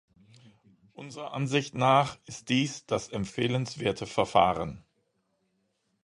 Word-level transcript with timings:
Unserer 0.93 1.31
Ansicht 1.35 1.75
nach 1.75 2.17
ist 2.25 2.49
dies 2.49 2.87
das 2.87 3.09
empfehlenswerte 3.09 4.07
Verfahren. 4.07 4.83